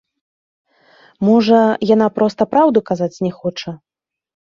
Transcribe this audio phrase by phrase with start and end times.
[1.27, 1.59] Можа,
[1.95, 3.75] яна проста праўду казаць не хоча?